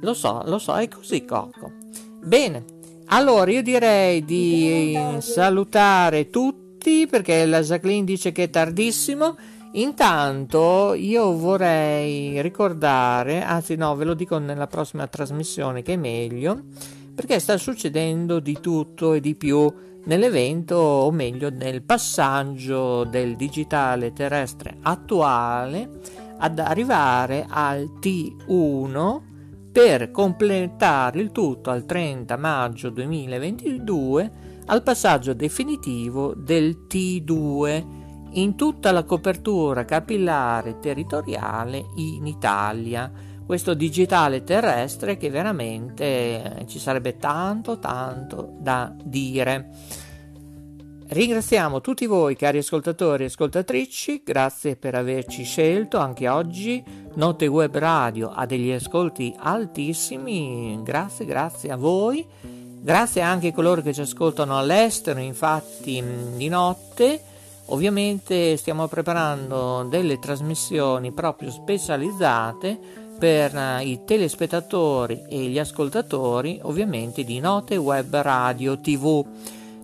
lo 0.00 0.14
so, 0.14 0.42
lo 0.44 0.58
so, 0.58 0.74
è 0.76 0.88
così 0.88 1.24
Coco. 1.24 1.72
Bene, 2.22 2.64
allora 3.06 3.50
io 3.50 3.62
direi 3.62 4.24
di 4.24 4.98
salutare 5.20 6.28
tutti 6.28 6.64
tutti 6.86 7.06
perché 7.08 7.44
la 7.46 7.60
Jacqueline 7.62 8.04
dice 8.04 8.30
che 8.30 8.44
è 8.44 8.50
tardissimo. 8.50 9.36
Intanto 9.76 10.94
io 10.94 11.36
vorrei 11.36 12.40
ricordare, 12.40 13.42
anzi 13.42 13.74
no, 13.76 13.94
ve 13.94 14.04
lo 14.06 14.14
dico 14.14 14.38
nella 14.38 14.66
prossima 14.66 15.06
trasmissione 15.06 15.82
che 15.82 15.94
è 15.94 15.96
meglio, 15.96 16.62
perché 17.14 17.38
sta 17.40 17.58
succedendo 17.58 18.40
di 18.40 18.58
tutto 18.58 19.12
e 19.12 19.20
di 19.20 19.34
più 19.34 19.70
nell'evento, 20.04 20.76
o 20.76 21.10
meglio 21.10 21.50
nel 21.50 21.82
passaggio 21.82 23.04
del 23.04 23.36
digitale 23.36 24.14
terrestre 24.14 24.78
attuale 24.80 25.90
ad 26.38 26.58
arrivare 26.58 27.44
al 27.46 27.98
T1 28.00 29.20
per 29.72 30.10
completare 30.10 31.20
il 31.20 31.32
tutto 31.32 31.70
al 31.70 31.84
30 31.84 32.34
maggio 32.38 32.88
2022 32.88 34.30
al 34.66 34.82
passaggio 34.82 35.34
definitivo 35.34 36.32
del 36.34 36.86
T2 36.88 37.95
in 38.36 38.54
tutta 38.56 38.92
la 38.92 39.04
copertura 39.04 39.84
capillare 39.84 40.78
territoriale 40.78 41.84
in 41.96 42.26
Italia. 42.26 43.10
Questo 43.44 43.74
digitale 43.74 44.42
terrestre 44.42 45.16
che 45.16 45.30
veramente 45.30 46.64
ci 46.66 46.78
sarebbe 46.78 47.16
tanto 47.16 47.78
tanto 47.78 48.54
da 48.58 48.94
dire. 49.02 49.70
Ringraziamo 51.08 51.80
tutti 51.80 52.06
voi 52.06 52.34
cari 52.34 52.58
ascoltatori 52.58 53.22
e 53.22 53.26
ascoltatrici, 53.26 54.22
grazie 54.24 54.74
per 54.74 54.96
averci 54.96 55.44
scelto 55.44 55.98
anche 55.98 56.28
oggi. 56.28 56.82
Note 57.14 57.46
Web 57.46 57.76
Radio 57.76 58.30
ha 58.30 58.44
degli 58.44 58.72
ascolti 58.72 59.32
altissimi, 59.38 60.80
grazie, 60.82 61.24
grazie 61.24 61.70
a 61.70 61.76
voi 61.76 62.26
Grazie 62.86 63.20
anche 63.20 63.48
a 63.48 63.52
coloro 63.52 63.82
che 63.82 63.92
ci 63.92 64.02
ascoltano 64.02 64.56
all'estero, 64.56 65.18
infatti 65.18 66.00
di 66.36 66.48
notte. 66.48 67.20
Ovviamente 67.68 68.56
stiamo 68.56 68.86
preparando 68.86 69.84
delle 69.88 70.20
trasmissioni 70.20 71.10
proprio 71.10 71.50
specializzate 71.50 72.78
per 73.18 73.56
eh, 73.56 73.82
i 73.82 74.04
telespettatori 74.04 75.24
e 75.28 75.46
gli 75.46 75.58
ascoltatori, 75.58 76.60
ovviamente 76.62 77.24
di 77.24 77.40
Note 77.40 77.76
Web 77.76 78.14
Radio 78.20 78.78
TV. 78.78 79.26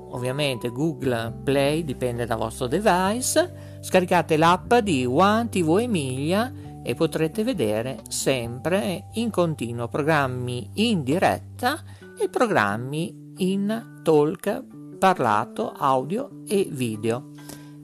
ovviamente 0.10 0.69
Google 0.69 1.41
Play, 1.43 1.84
dipende 1.84 2.25
dal 2.25 2.39
vostro 2.39 2.65
device. 2.65 3.77
Scaricate 3.79 4.36
l'app 4.38 4.73
di 4.77 5.06
One 5.06 5.49
TV 5.49 5.77
Emilia 5.82 6.51
e 6.82 6.95
potrete 6.95 7.43
vedere 7.43 7.99
sempre 8.10 9.10
in 9.13 9.29
continuo 9.29 9.88
programmi 9.88 10.71
in 10.75 11.03
diretta 11.03 11.79
e 12.19 12.27
programmi 12.27 13.36
in 13.38 14.01
talk 14.01 14.63
parlato, 14.97 15.73
audio 15.77 16.41
e 16.47 16.67
video. 16.71 17.29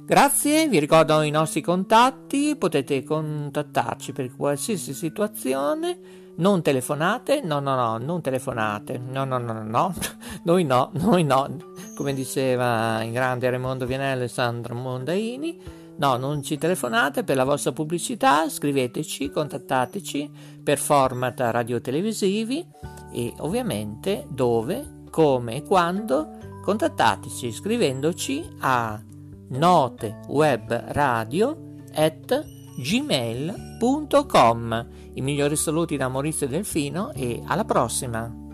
Grazie, 0.04 0.68
vi 0.68 0.80
ricordo 0.80 1.22
i 1.22 1.30
nostri 1.30 1.62
contatti, 1.62 2.56
potete 2.58 3.04
contattarci 3.04 4.14
per 4.14 4.36
qualsiasi 4.36 4.96
situazione, 4.96 6.00
non 6.40 6.62
telefonate, 6.62 7.42
no 7.42 7.60
no 7.60 7.76
no, 7.76 7.98
non 7.98 8.22
telefonate, 8.22 8.98
no 8.98 9.26
no 9.26 9.38
no 9.38 9.54
no, 9.54 9.64
no. 9.64 9.94
noi 10.44 10.64
no, 10.64 10.90
noi 10.94 11.24
no, 11.24 11.58
come 11.96 12.14
diceva 12.14 13.02
in 13.04 13.12
grande 13.12 13.50
Raimondo 13.50 13.86
Vianello 13.86 14.24
e 14.24 14.28
Sandro 14.28 14.76
Mondaini, 14.76 15.62
no, 15.98 16.18
non 16.18 16.42
ci 16.42 16.58
telefonate 16.58 17.24
per 17.24 17.36
la 17.36 17.44
vostra 17.44 17.74
pubblicità, 17.74 18.50
scriveteci, 18.50 19.30
contattateci 19.30 20.32
per 20.64 20.78
format 20.78 21.40
radio-televisivi 21.40 22.66
e 23.12 23.34
ovviamente 23.40 24.26
dove, 24.30 25.04
come 25.10 25.58
e 25.58 25.64
quando 25.64 26.38
contattateci 26.64 27.52
scrivendoci 27.52 28.48
a 28.60 29.02
notewebradio 29.50 31.58
at 31.96 32.59
gmail.com. 32.80 34.88
I 35.14 35.22
migliori 35.22 35.56
saluti 35.56 35.98
da 35.98 36.08
Maurizio 36.08 36.48
Delfino 36.48 37.12
e 37.14 37.42
alla 37.46 37.66
prossima! 37.66 38.48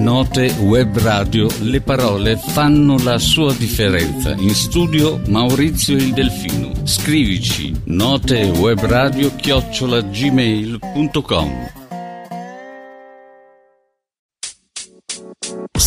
Note 0.00 0.50
Web 0.60 0.98
Radio, 0.98 1.48
le 1.60 1.80
parole 1.82 2.36
fanno 2.36 2.96
la 3.02 3.18
sua 3.18 3.52
differenza. 3.52 4.32
In 4.32 4.54
studio 4.54 5.20
Maurizio 5.26 5.96
il 5.96 6.12
Delfino. 6.12 6.72
Scrivici 6.84 7.74
notewebradio 7.84 9.34
chiocciolagmail.com 9.36 11.79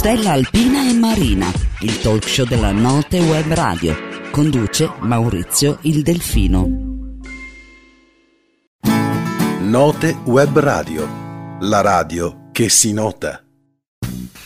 Stella 0.03 0.31
Alpina 0.31 0.85
e 0.85 0.93
Marina, 0.95 1.49
il 1.79 2.01
talk 2.01 2.27
show 2.27 2.45
della 2.45 2.73
Note 2.73 3.19
Web 3.19 3.53
Radio. 3.53 3.95
Conduce 4.31 4.91
Maurizio 4.99 5.77
il 5.83 6.01
Delfino. 6.01 6.67
Note 9.61 10.17
Web 10.25 10.59
Radio. 10.59 11.07
La 11.61 11.79
radio 11.79 12.49
che 12.51 12.67
si 12.67 12.91
nota. 12.91 13.41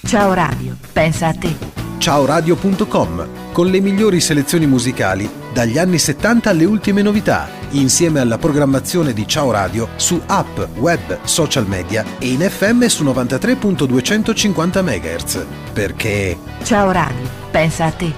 Ciao 0.06 0.34
Radio, 0.34 0.78
pensa 0.94 1.30
a 1.30 1.34
te. 1.34 1.56
Ciaoradio.com 1.98 3.52
con 3.52 3.66
le 3.72 3.80
migliori 3.80 4.20
selezioni 4.20 4.68
musicali 4.68 5.28
dagli 5.58 5.80
anni 5.80 5.98
70 5.98 6.52
alle 6.52 6.66
ultime 6.66 7.02
novità, 7.02 7.50
insieme 7.72 8.20
alla 8.20 8.38
programmazione 8.38 9.12
di 9.12 9.28
Ciao 9.28 9.50
Radio 9.50 9.88
su 9.96 10.22
app, 10.28 10.60
web, 10.76 11.24
social 11.24 11.66
media 11.66 12.06
e 12.20 12.28
in 12.28 12.42
FM 12.42 12.86
su 12.86 13.04
93.250 13.04 14.84
MHz. 14.84 15.46
Perché 15.74 16.38
Ciao 16.62 16.92
Radio, 16.92 17.28
pensa 17.50 17.86
a 17.86 17.92
te. 17.92 18.14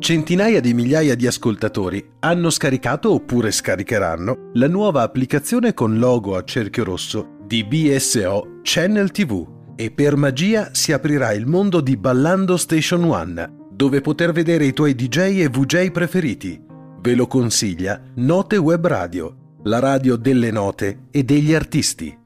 Centinaia 0.00 0.60
di 0.60 0.74
migliaia 0.74 1.14
di 1.14 1.26
ascoltatori 1.26 2.12
hanno 2.20 2.50
scaricato 2.50 3.10
oppure 3.10 3.52
scaricheranno 3.52 4.50
la 4.52 4.68
nuova 4.68 5.00
applicazione 5.00 5.72
con 5.72 5.98
logo 5.98 6.36
a 6.36 6.44
cerchio 6.44 6.84
rosso 6.84 7.36
di 7.48 7.64
BSO 7.64 8.60
Channel 8.60 9.10
TV 9.10 9.72
e 9.74 9.90
per 9.90 10.16
magia 10.16 10.68
si 10.74 10.92
aprirà 10.92 11.32
il 11.32 11.46
mondo 11.46 11.80
di 11.80 11.96
Ballando 11.96 12.58
Station 12.58 13.04
One, 13.04 13.68
dove 13.70 14.02
poter 14.02 14.32
vedere 14.32 14.66
i 14.66 14.74
tuoi 14.74 14.94
DJ 14.94 15.40
e 15.40 15.48
VJ 15.48 15.90
preferiti. 15.90 16.62
Ve 17.00 17.14
lo 17.14 17.26
consiglia 17.26 18.02
Note 18.16 18.58
Web 18.58 18.86
Radio, 18.86 19.36
la 19.62 19.78
radio 19.78 20.16
delle 20.16 20.50
note 20.50 21.06
e 21.10 21.22
degli 21.22 21.54
artisti. 21.54 22.18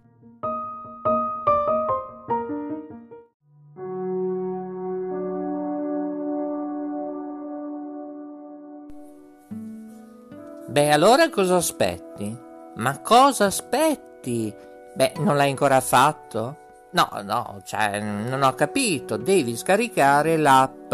Beh, 10.66 10.90
allora 10.90 11.30
cosa 11.30 11.54
aspetti? 11.54 12.36
Ma 12.74 12.98
cosa 13.02 13.44
aspetti? 13.44 14.70
Beh, 14.94 15.14
non 15.18 15.36
l'hai 15.36 15.50
ancora 15.50 15.80
fatto? 15.80 16.56
No, 16.90 17.08
no, 17.22 17.62
cioè, 17.64 18.00
non 18.00 18.42
ho 18.42 18.54
capito. 18.54 19.16
Devi 19.16 19.56
scaricare 19.56 20.36
l'app. 20.36 20.92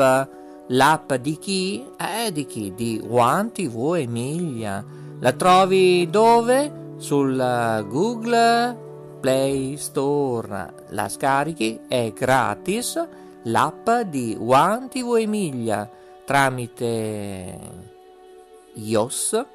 L'app 0.69 1.15
di 1.15 1.39
chi? 1.39 1.85
Eh, 1.99 2.31
di 2.31 2.47
chi? 2.47 2.75
Di 2.75 3.03
One 3.09 3.51
TV 3.53 3.95
Emilia. 3.97 4.85
La 5.21 5.33
trovi 5.33 6.09
dove? 6.11 6.95
Sul 6.99 7.39
eh, 7.39 7.85
Google 7.89 8.77
Play 9.21 9.77
Store. 9.77 10.75
La 10.91 11.09
scarichi, 11.09 11.81
è 11.89 12.13
gratis. 12.13 13.05
L'app 13.45 13.91
di 14.07 14.37
One 14.39 14.89
TV 14.89 15.17
Emilia 15.17 15.89
tramite 16.29 17.59
iOS 18.75 19.47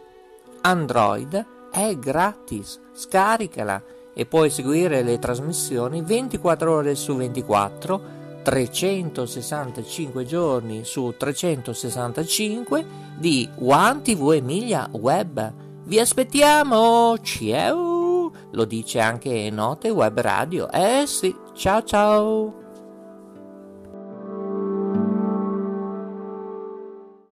Android 0.62 1.45
è 1.71 1.95
gratis, 1.97 2.79
scaricala 2.93 3.79
e 4.13 4.26
puoi 4.26 4.49
seguire 4.49 5.04
le 5.04 5.19
trasmissioni 5.19 6.02
24 6.02 6.71
ore 6.71 6.95
su 6.95 7.15
24, 7.15 8.02
365 8.43 10.26
giorni 10.26 10.84
su 10.84 11.13
365 11.17 12.86
di 13.17 13.49
One 13.60 14.02
TV 14.02 14.32
Emilia 14.34 14.89
Web. 14.91 15.54
Vi 15.86 15.99
aspettiamo! 15.99 17.17
Ciao! 17.21 18.32
Lo 18.52 18.65
dice 18.65 18.99
anche 18.99 19.49
Note 19.52 19.89
Web 19.89 20.19
Radio. 20.19 20.69
Eh 20.71 21.04
sì, 21.06 21.36
ciao 21.54 21.84
ciao! 21.84 22.62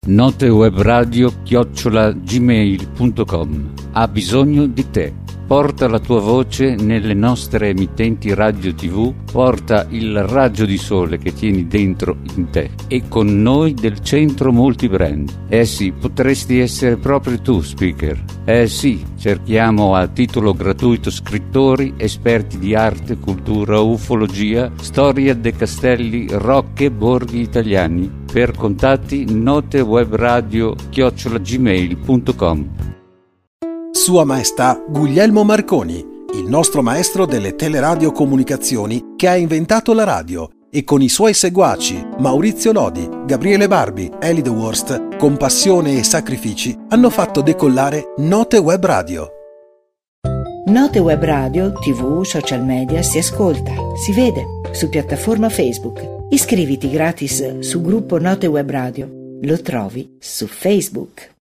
notewebradio 0.07 1.41
chiocciola 1.41 2.11
gmail.com 2.11 3.73
ha 3.93 4.07
bisogno 4.07 4.67
di 4.67 4.89
te 4.91 5.13
porta 5.47 5.87
la 5.87 5.99
tua 5.99 6.19
voce 6.19 6.75
nelle 6.75 7.13
nostre 7.13 7.69
emittenti 7.69 8.33
radio 8.33 8.73
tv 8.73 9.13
porta 9.31 9.85
il 9.89 10.23
raggio 10.23 10.65
di 10.65 10.77
sole 10.77 11.17
che 11.17 11.33
tieni 11.33 11.67
dentro 11.67 12.17
in 12.35 12.49
te 12.49 12.71
e 12.87 13.07
con 13.07 13.41
noi 13.41 13.73
del 13.73 13.99
centro 14.01 14.51
multibrand. 14.51 15.45
Eh 15.47 15.65
sì 15.65 15.91
potresti 15.91 16.59
essere 16.59 16.97
proprio 16.97 17.39
tu 17.39 17.61
speaker. 17.61 18.23
Eh 18.45 18.67
sì 18.67 19.03
cerchiamo 19.17 19.95
a 19.95 20.07
titolo 20.07 20.53
gratuito 20.53 21.11
scrittori 21.11 21.93
esperti 21.97 22.57
di 22.57 22.73
arte 22.73 23.17
cultura 23.17 23.79
ufologia 23.79 24.71
storia 24.79 25.35
dei 25.35 25.53
castelli 25.53 26.27
rocche 26.31 26.89
borghi 26.89 27.41
italiani. 27.41 28.23
Per 28.31 28.51
contatti 28.51 29.25
notewebradio 29.31 30.75
chiocciola 30.89 31.37
gmail.com 31.37 32.94
Sua 34.05 34.23
Maestà 34.23 34.79
Guglielmo 34.87 35.43
Marconi, 35.43 35.97
il 36.35 36.45
nostro 36.47 36.83
maestro 36.83 37.25
delle 37.25 37.55
teleradiocomunicazioni 37.55 39.13
che 39.15 39.27
ha 39.27 39.35
inventato 39.35 39.95
la 39.95 40.03
radio 40.03 40.47
e 40.69 40.83
con 40.83 41.01
i 41.01 41.09
suoi 41.09 41.33
seguaci 41.33 42.09
Maurizio 42.19 42.71
Lodi, 42.71 43.09
Gabriele 43.25 43.67
Barbi, 43.67 44.11
Eli 44.19 44.43
The 44.43 44.49
Worst, 44.49 45.17
con 45.17 45.37
passione 45.37 45.97
e 45.97 46.03
sacrifici 46.03 46.77
hanno 46.89 47.09
fatto 47.09 47.41
decollare 47.41 48.13
Note 48.17 48.59
Web 48.59 48.85
Radio. 48.85 49.29
Note 50.67 50.99
Web 50.99 51.23
Radio, 51.23 51.71
TV, 51.71 52.21
social 52.21 52.63
media 52.63 53.01
si 53.01 53.17
ascolta, 53.17 53.73
si 53.95 54.13
vede 54.13 54.45
su 54.71 54.87
piattaforma 54.87 55.49
Facebook. 55.49 56.27
Iscriviti 56.29 56.91
gratis 56.91 57.57
su 57.57 57.81
gruppo 57.81 58.19
Note 58.19 58.45
Web 58.45 58.69
Radio. 58.69 59.09
Lo 59.41 59.59
trovi 59.63 60.17
su 60.19 60.45
Facebook. 60.45 61.33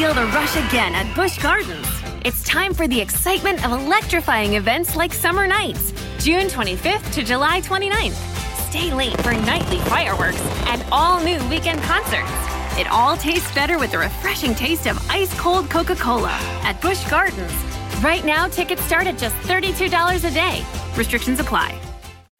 Feel 0.00 0.14
the 0.14 0.24
rush 0.28 0.56
again 0.56 0.94
at 0.94 1.14
Busch 1.14 1.36
Gardens. 1.36 1.86
It's 2.24 2.42
time 2.42 2.72
for 2.72 2.88
the 2.88 2.98
excitement 2.98 3.62
of 3.66 3.72
electrifying 3.72 4.54
events 4.54 4.96
like 4.96 5.12
Summer 5.12 5.46
Nights, 5.46 5.92
June 6.18 6.46
25th 6.46 7.12
to 7.12 7.22
July 7.22 7.60
29th. 7.60 8.16
Stay 8.70 8.94
late 8.94 9.20
for 9.20 9.34
nightly 9.34 9.76
fireworks 9.90 10.40
and 10.68 10.82
all 10.90 11.22
new 11.22 11.38
weekend 11.50 11.82
concerts. 11.82 12.32
It 12.78 12.86
all 12.90 13.14
tastes 13.18 13.54
better 13.54 13.78
with 13.78 13.90
the 13.90 13.98
refreshing 13.98 14.54
taste 14.54 14.86
of 14.86 14.96
ice 15.10 15.38
cold 15.38 15.68
Coca 15.68 15.96
Cola 15.96 16.34
at 16.62 16.80
Busch 16.80 17.06
Gardens. 17.10 17.52
Right 18.02 18.24
now, 18.24 18.48
tickets 18.48 18.82
start 18.84 19.06
at 19.06 19.18
just 19.18 19.36
$32 19.42 20.24
a 20.24 20.30
day. 20.30 20.64
Restrictions 20.96 21.40
apply. 21.40 21.78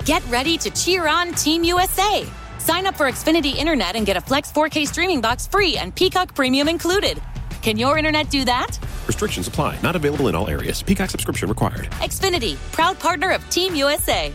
Get 0.06 0.26
ready 0.30 0.56
to 0.56 0.70
cheer 0.70 1.06
on 1.06 1.34
Team 1.34 1.64
USA. 1.64 2.26
Sign 2.56 2.86
up 2.86 2.96
for 2.96 3.04
Xfinity 3.04 3.54
Internet 3.56 3.96
and 3.96 4.06
get 4.06 4.16
a 4.16 4.20
Flex 4.22 4.50
4K 4.50 4.86
streaming 4.86 5.20
box 5.20 5.46
free 5.46 5.76
and 5.76 5.94
Peacock 5.94 6.34
Premium 6.34 6.66
included. 6.66 7.20
Can 7.62 7.76
your 7.76 7.98
internet 7.98 8.30
do 8.30 8.44
that? 8.44 8.78
Restrictions 9.06 9.48
apply. 9.48 9.78
Not 9.82 9.96
available 9.96 10.28
in 10.28 10.34
all 10.34 10.48
areas. 10.48 10.82
Peacock 10.82 11.10
subscription 11.10 11.48
required. 11.48 11.90
Xfinity, 12.02 12.56
proud 12.72 12.98
partner 12.98 13.30
of 13.30 13.48
Team 13.50 13.74
USA. 13.74 14.32